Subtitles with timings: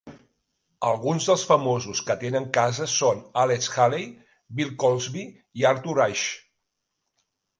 [0.91, 4.07] Alguns dels famosos que tenen cases són Alex Haley,
[4.61, 5.27] Bill Cosby
[5.61, 6.33] i Arthur Ashe.